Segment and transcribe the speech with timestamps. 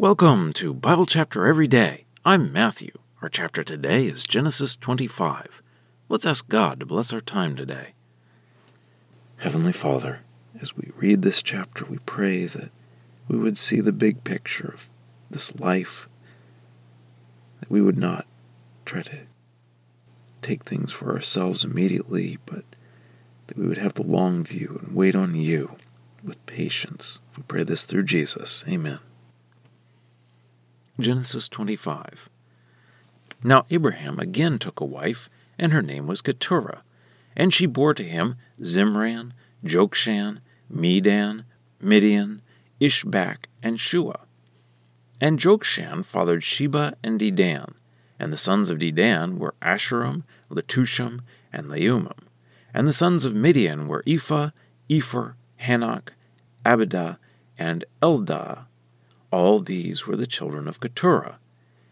[0.00, 2.04] Welcome to Bible Chapter Every Day.
[2.24, 2.92] I'm Matthew.
[3.20, 5.60] Our chapter today is Genesis 25.
[6.08, 7.94] Let's ask God to bless our time today.
[9.38, 10.20] Heavenly Father,
[10.60, 12.70] as we read this chapter, we pray that
[13.26, 14.88] we would see the big picture of
[15.32, 16.08] this life,
[17.58, 18.24] that we would not
[18.84, 19.22] try to
[20.42, 22.64] take things for ourselves immediately, but
[23.48, 25.74] that we would have the long view and wait on you
[26.22, 27.18] with patience.
[27.36, 28.62] We pray this through Jesus.
[28.68, 29.00] Amen.
[31.00, 32.28] Genesis 25.
[33.44, 36.82] Now Abraham again took a wife, and her name was Keturah.
[37.36, 39.32] And she bore to him Zimran,
[39.64, 41.44] Jokshan, Medan,
[41.80, 42.42] Midian,
[42.80, 44.20] Ishbak, and Shua.
[45.20, 47.74] And Jokshan fathered Sheba and Dedan,
[48.18, 51.20] and the sons of Dedan were Asshurim, Letushim,
[51.52, 52.18] and Leummim.
[52.74, 54.50] And the sons of Midian were Ephah,
[54.90, 56.10] Epher, Hanoch,
[56.64, 57.18] Abida,
[57.56, 58.67] and Eldaah.
[59.30, 61.38] All these were the children of Keturah.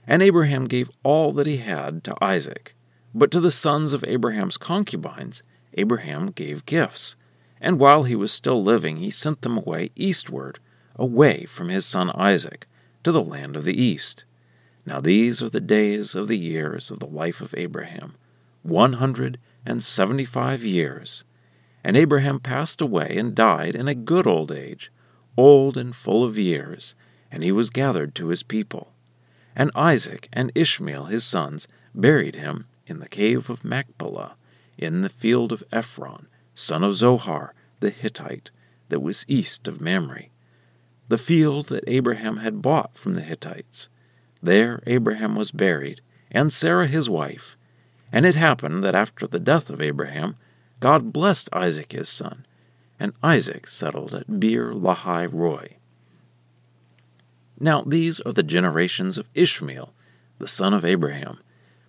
[0.07, 2.75] And Abraham gave all that he had to Isaac.
[3.15, 5.43] But to the sons of Abraham's concubines,
[5.75, 7.17] Abraham gave gifts.
[7.61, 10.59] And while he was still living, he sent them away eastward,
[10.95, 12.67] away from his son Isaac,
[13.05, 14.25] to the land of the east.
[14.85, 18.15] Now these are the days of the years of the life of Abraham,
[18.63, 21.25] one hundred and seventy five years.
[21.83, 24.93] And Abraham passed away and died in a good old age,
[25.37, 26.95] old and full of years
[27.31, 28.93] and he was gathered to his people.
[29.55, 34.37] And Isaac and Ishmael his sons buried him in the cave of Machpelah,
[34.79, 38.51] in the field of Ephron, son of Zohar the Hittite,
[38.89, 40.27] that was east of Mamre,
[41.09, 43.89] the field that Abraham had bought from the Hittites.
[44.43, 47.57] There Abraham was buried, and Sarah his wife.
[48.13, 50.37] And it happened that after the death of Abraham,
[50.81, 52.47] God blessed Isaac his son,
[52.99, 55.77] and Isaac settled at Beer Lahai Roi.
[57.59, 59.95] Now these are the generations of Ishmael,
[60.39, 61.39] the son of Abraham,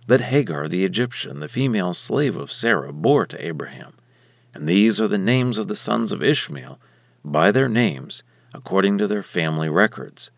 [0.08, 3.94] that Hagar the Egyptian, the female slave of Sarah, bore to Abraham.
[4.54, 6.80] And these are the names of the sons of Ishmael,
[7.24, 10.32] by their names, according to their family records.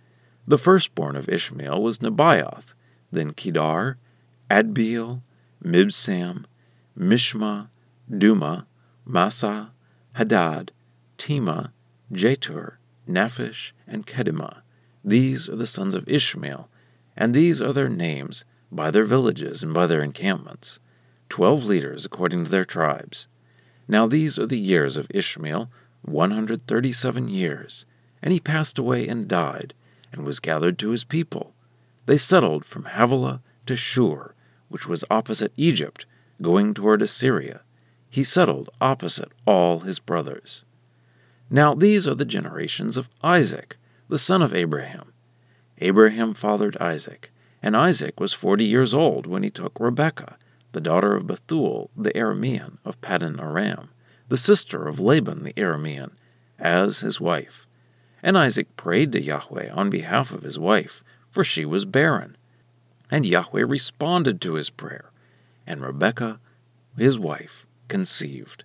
[0.47, 2.73] The firstborn of Ishmael was Nebaioth,
[3.11, 3.97] then Kedar,
[4.49, 5.21] Adbeel,
[5.63, 6.45] Mibsam,
[6.97, 7.67] Mishma,
[8.11, 8.65] Dumah,
[9.05, 9.71] Massa,
[10.13, 10.71] Hadad,
[11.17, 11.71] Tema,
[12.11, 12.77] Jetur,
[13.07, 14.61] Naphish, and Kedemah.
[15.03, 16.69] These are the sons of Ishmael,
[17.15, 20.79] and these are their names, by their villages and by their encampments,
[21.29, 23.27] twelve leaders according to their tribes.
[23.87, 25.69] Now these are the years of Ishmael,
[26.01, 27.85] one hundred thirty seven years.
[28.21, 29.73] And he passed away and died,
[30.11, 31.53] and was gathered to his people.
[32.05, 34.33] They settled from Havilah to Shur,
[34.67, 36.05] which was opposite Egypt,
[36.41, 37.61] going toward Assyria.
[38.09, 40.65] He settled opposite all his brothers.
[41.49, 43.77] Now these are the generations of Isaac
[44.09, 45.13] the son of Abraham.
[45.77, 47.31] Abraham fathered Isaac,
[47.61, 50.35] and Isaac was forty years old when he took Rebekah,
[50.71, 53.89] the daughter of Bethuel the Aramean of Paddan Aram,
[54.27, 56.11] the sister of Laban the Aramean,
[56.57, 57.67] as his wife.
[58.21, 62.35] And Isaac prayed to Yahweh on behalf of his wife, for she was barren.
[63.11, 65.11] And Yahweh responded to his prayer,
[65.65, 66.39] and Rebekah,
[66.97, 68.63] his wife, conceived.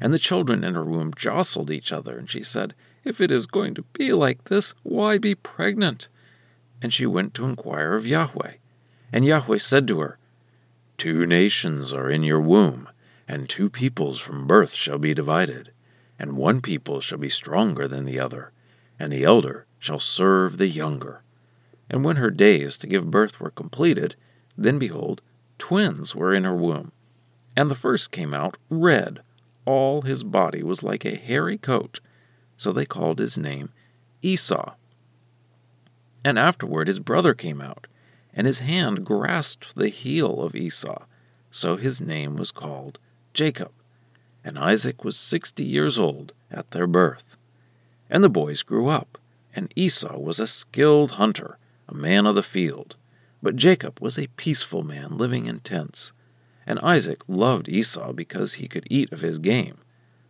[0.00, 2.74] And the children in her womb jostled each other, and she said,
[3.08, 6.08] if it is going to be like this, why be pregnant?
[6.82, 8.54] And she went to inquire of Yahweh.
[9.12, 10.18] And Yahweh said to her,
[10.98, 12.88] Two nations are in your womb,
[13.26, 15.72] and two peoples from birth shall be divided,
[16.18, 18.52] and one people shall be stronger than the other,
[18.98, 21.22] and the elder shall serve the younger.
[21.88, 24.16] And when her days to give birth were completed,
[24.56, 25.22] then behold,
[25.56, 26.92] twins were in her womb.
[27.56, 29.20] And the first came out red,
[29.64, 32.00] all his body was like a hairy coat,
[32.58, 33.70] so they called his name
[34.20, 34.74] Esau.
[36.24, 37.86] And afterward his brother came out,
[38.34, 41.04] and his hand grasped the heel of Esau,
[41.50, 42.98] so his name was called
[43.32, 43.70] Jacob.
[44.44, 47.36] And Isaac was sixty years old at their birth.
[48.10, 49.18] And the boys grew up,
[49.54, 51.58] and Esau was a skilled hunter,
[51.88, 52.96] a man of the field,
[53.40, 56.12] but Jacob was a peaceful man living in tents.
[56.66, 59.78] And Isaac loved Esau because he could eat of his game,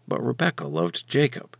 [0.06, 1.56] but Rebekah loved Jacob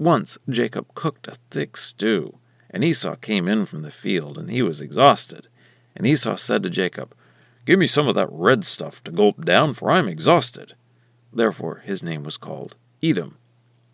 [0.00, 2.38] once Jacob cooked a thick stew,
[2.70, 5.46] and Esau came in from the field, and he was exhausted.
[5.94, 7.14] And Esau said to Jacob,
[7.66, 10.74] Give me some of that red stuff to gulp down, for I am exhausted.
[11.32, 13.36] Therefore his name was called Edom.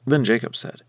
[0.07, 0.83] Then Jacob said,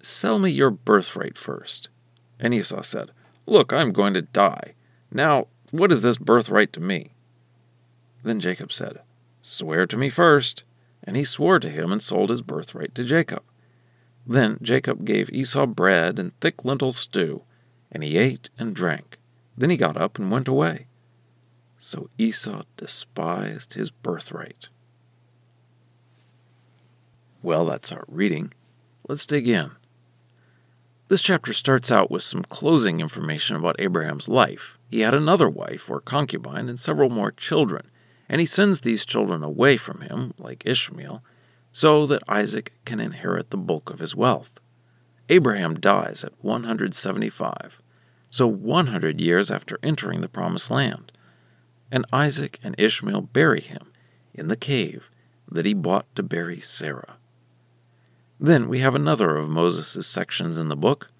[0.00, 1.90] Sell me your birthright first.
[2.38, 3.10] And Esau said,
[3.46, 4.72] Look, I am going to die.
[5.12, 7.12] Now, what is this birthright to me?
[8.22, 9.00] Then Jacob said,
[9.42, 10.64] Swear to me first.
[11.04, 13.42] And he swore to him and sold his birthright to Jacob.
[14.30, 17.42] Then Jacob gave Esau bread and thick lentil stew,
[17.90, 19.18] and he ate and drank.
[19.58, 20.86] Then he got up and went away.
[21.80, 24.68] So Esau despised his birthright.
[27.42, 28.52] Well, that's our reading.
[29.08, 29.72] Let's dig in.
[31.08, 34.78] This chapter starts out with some closing information about Abraham's life.
[34.92, 37.90] He had another wife or concubine and several more children,
[38.28, 41.20] and he sends these children away from him, like Ishmael,
[41.72, 44.60] so that Isaac can inherit the bulk of his wealth.
[45.28, 47.80] Abraham dies at 175,
[48.30, 51.12] so 100 years after entering the Promised Land,
[51.92, 53.92] and Isaac and Ishmael bury him
[54.34, 55.10] in the cave
[55.50, 57.16] that he bought to bury Sarah.
[58.38, 61.10] Then we have another of Moses' sections in the book.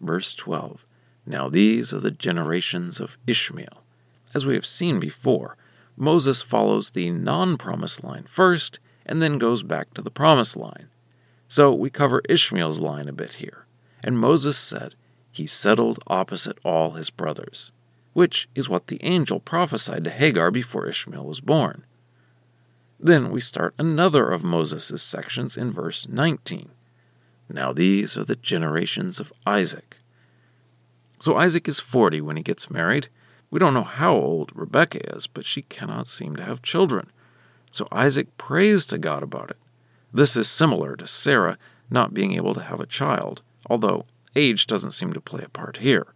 [0.00, 0.84] Verse 12
[1.24, 3.82] Now these are the generations of Ishmael.
[4.34, 5.56] As we have seen before,
[5.96, 10.88] Moses follows the non promised line first and then goes back to the promise line.
[11.48, 13.66] So we cover Ishmael's line a bit here.
[14.02, 14.94] And Moses said,
[15.30, 17.72] He settled opposite all his brothers,
[18.12, 21.84] which is what the angel prophesied to Hagar before Ishmael was born.
[22.98, 26.70] Then we start another of Moses' sections in verse 19.
[27.48, 29.98] Now these are the generations of Isaac.
[31.18, 33.08] So Isaac is 40 when he gets married.
[33.50, 37.10] We don't know how old Rebekah is, but she cannot seem to have children.
[37.72, 39.56] So Isaac prays to God about it.
[40.12, 41.58] This is similar to Sarah
[41.90, 44.04] not being able to have a child, although
[44.36, 46.06] age doesn't seem to play a part here.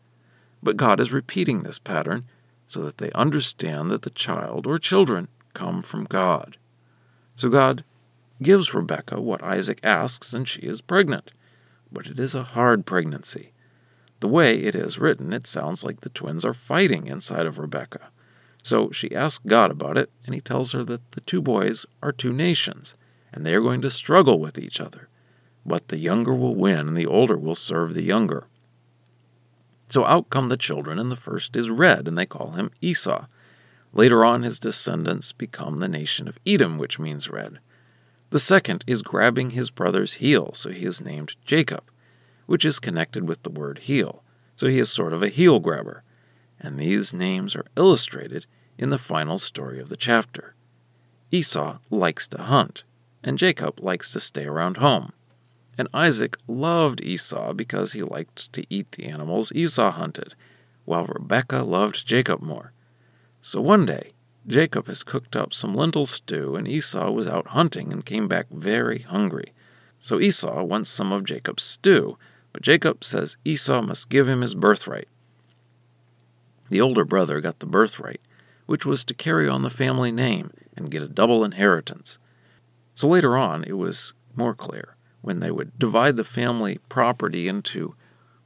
[0.62, 2.24] But God is repeating this pattern
[2.68, 6.58] so that they understand that the child or children come from God.
[7.36, 7.84] So God
[8.42, 11.32] gives Rebekah what Isaac asks, and she is pregnant.
[11.90, 13.52] But it is a hard pregnancy.
[14.20, 18.08] The way it is written, it sounds like the twins are fighting inside of Rebekah.
[18.66, 22.10] So she asks God about it, and he tells her that the two boys are
[22.10, 22.96] two nations,
[23.32, 25.08] and they are going to struggle with each other.
[25.64, 28.48] But the younger will win, and the older will serve the younger.
[29.88, 33.26] So out come the children, and the first is red, and they call him Esau.
[33.92, 37.60] Later on, his descendants become the nation of Edom, which means red.
[38.30, 41.84] The second is grabbing his brother's heel, so he is named Jacob,
[42.46, 44.24] which is connected with the word heel,
[44.56, 46.02] so he is sort of a heel grabber.
[46.58, 48.46] And these names are illustrated
[48.78, 50.54] in the final story of the chapter.
[51.30, 52.84] Esau likes to hunt,
[53.22, 55.12] and Jacob likes to stay around home.
[55.78, 60.34] And Isaac loved Esau because he liked to eat the animals Esau hunted,
[60.84, 62.72] while Rebekah loved Jacob more.
[63.42, 64.12] So one day,
[64.46, 68.46] Jacob has cooked up some lentil stew, and Esau was out hunting and came back
[68.50, 69.52] very hungry.
[69.98, 72.16] So Esau wants some of Jacob's stew,
[72.52, 75.08] but Jacob says Esau must give him his birthright.
[76.68, 78.20] The older brother got the birthright,
[78.66, 82.18] which was to carry on the family name and get a double inheritance.
[82.94, 87.94] So later on, it was more clear when they would divide the family property into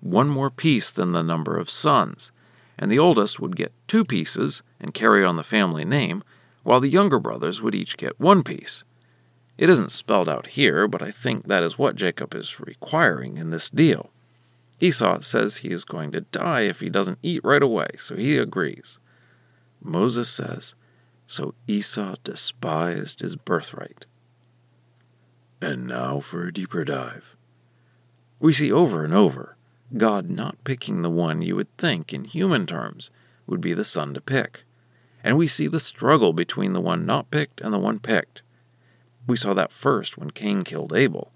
[0.01, 2.33] one more piece than the number of sons,
[2.79, 6.23] and the oldest would get two pieces and carry on the family name,
[6.63, 8.85] while the younger brothers would each get one piece.
[9.59, 13.51] It isn't spelled out here, but I think that is what Jacob is requiring in
[13.51, 14.11] this deal.
[14.81, 18.39] Esau says he is going to die if he doesn't eat right away, so he
[18.39, 19.00] agrees.
[19.82, 20.75] Moses says,
[21.27, 24.06] So Esau despised his birthright.
[25.61, 27.37] And now for a deeper dive.
[28.38, 29.56] We see over and over
[29.97, 33.11] God not picking the one you would think, in human terms,
[33.47, 34.62] would be the son to pick.
[35.25, 38.43] And we see the struggle between the one not picked and the one picked.
[39.26, 41.33] We saw that first when Cain killed Abel.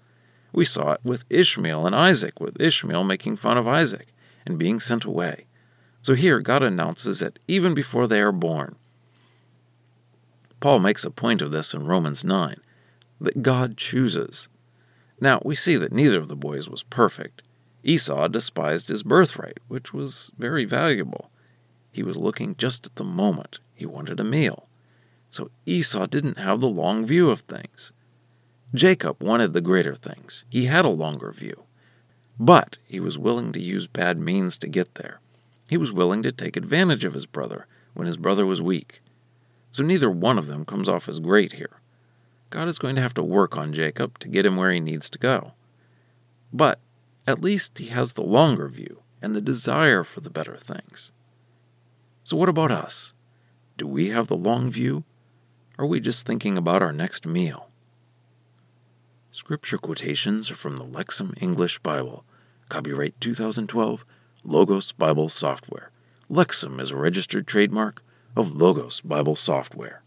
[0.53, 4.07] We saw it with Ishmael and Isaac, with Ishmael making fun of Isaac
[4.45, 5.45] and being sent away.
[6.05, 8.75] So here God announces it even before they are born.
[10.59, 12.57] Paul makes a point of this in Romans 9
[13.19, 14.47] that God chooses.
[15.19, 17.41] Now, we see that neither of the boys was perfect.
[17.83, 21.31] Esau despised his birthright, which was very valuable.
[21.91, 23.57] He was looking just at the moment.
[23.73, 24.67] He wanted a meal.
[25.31, 27.93] So Esau didn't have the long view of things.
[28.75, 30.45] Jacob wanted the greater things.
[30.51, 31.63] He had a longer view.
[32.39, 35.19] But he was willing to use bad means to get there.
[35.67, 39.01] He was willing to take advantage of his brother when his brother was weak.
[39.71, 41.81] So neither one of them comes off as great here.
[42.49, 45.09] God is going to have to work on Jacob to get him where he needs
[45.09, 45.53] to go.
[46.53, 46.79] But
[47.27, 51.11] at least he has the longer view and the desire for the better things.
[52.23, 53.13] So, what about us?
[53.77, 55.03] Do we have the long view?
[55.77, 57.69] Or are we just thinking about our next meal?
[59.31, 62.23] Scripture quotations are from the Lexham English Bible,
[62.69, 64.05] copyright 2012
[64.47, 65.89] Logos Bible Software.
[66.29, 68.03] Lexham is a registered trademark
[68.35, 70.03] of Logos Bible Software.